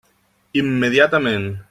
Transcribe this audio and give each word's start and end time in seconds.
Immediatament. 0.61 1.51